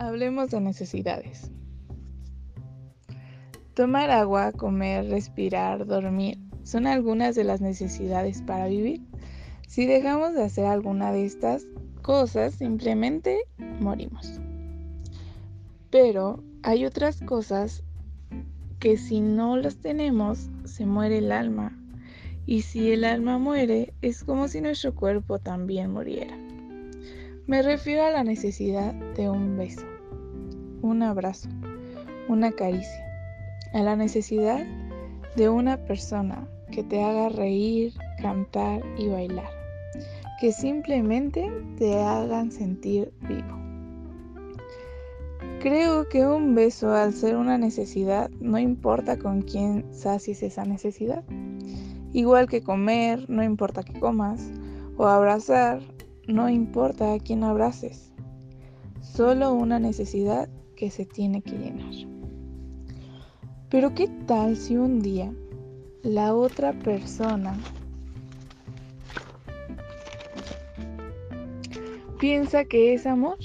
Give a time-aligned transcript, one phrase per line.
[0.00, 1.50] Hablemos de necesidades.
[3.74, 9.02] Tomar agua, comer, respirar, dormir son algunas de las necesidades para vivir.
[9.68, 11.66] Si dejamos de hacer alguna de estas
[12.00, 13.40] cosas, simplemente
[13.78, 14.40] morimos.
[15.90, 17.82] Pero hay otras cosas
[18.78, 21.78] que si no las tenemos, se muere el alma.
[22.46, 26.38] Y si el alma muere, es como si nuestro cuerpo también muriera.
[27.46, 29.89] Me refiero a la necesidad de un beso,
[30.82, 31.48] un abrazo,
[32.28, 33.04] una caricia,
[33.72, 34.64] a la necesidad
[35.36, 39.50] de una persona que te haga reír, cantar y bailar,
[40.40, 43.58] que simplemente te hagan sentir vivo.
[45.60, 51.22] Creo que un beso al ser una necesidad no importa con quién sacies esa necesidad.
[52.12, 54.50] Igual que comer, no importa que comas,
[54.96, 55.80] o abrazar,
[56.26, 58.10] no importa a quién abraces.
[59.02, 60.48] Solo una necesidad
[60.80, 61.92] que se tiene que llenar.
[63.68, 65.30] Pero ¿qué tal si un día
[66.02, 67.54] la otra persona
[72.18, 73.36] piensa que es amor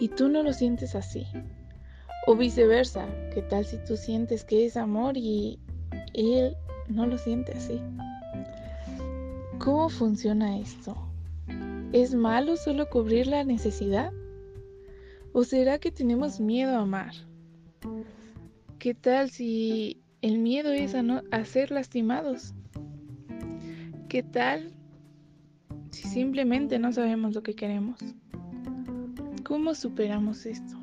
[0.00, 1.26] y tú no lo sientes así.
[2.26, 5.60] O viceversa, ¿qué tal si tú sientes que es amor y
[6.14, 6.56] él
[6.88, 7.82] no lo siente así?
[9.58, 10.96] ¿Cómo funciona esto?
[11.92, 14.10] ¿Es malo solo cubrir la necesidad?
[15.38, 17.12] ¿O será que tenemos miedo a amar?
[18.78, 22.54] ¿Qué tal si el miedo es a, no, ser lastimados?
[24.08, 24.72] ¿Qué tal
[25.90, 28.00] si simplemente no sabemos lo que queremos?
[29.44, 30.74] ¿Cómo superamos esto?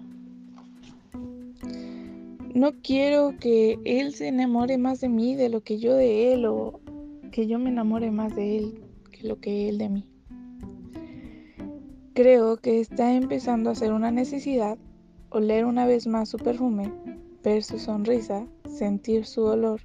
[2.53, 6.45] No quiero que él se enamore más de mí de lo que yo de él
[6.45, 6.79] o
[7.31, 10.12] que yo me enamore más de él que lo que él de mí.
[12.15, 14.77] Creo que está empezando a ser una necesidad
[15.31, 16.93] oler una vez más su perfume,
[17.43, 19.81] ver su sonrisa, sentir su olor,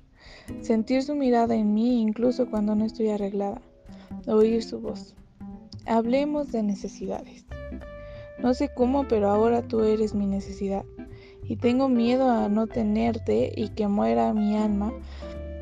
[0.60, 3.62] sentir su mirada en mí incluso cuando no estoy arreglada,
[4.26, 5.16] oír su voz.
[5.86, 7.46] Hablemos de necesidades.
[8.42, 10.84] No sé cómo, pero ahora tú eres mi necesidad.
[11.44, 14.92] Y tengo miedo a no tenerte y que muera mi alma,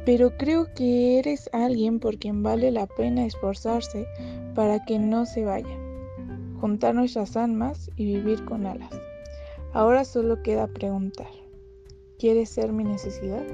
[0.04, 4.08] pero creo que eres alguien por quien vale la pena esforzarse
[4.56, 5.85] para que no se vaya.
[6.60, 8.90] Juntar nuestras almas y vivir con alas.
[9.72, 11.30] Ahora solo queda preguntar,
[12.18, 13.44] ¿quieres ser mi necesidad?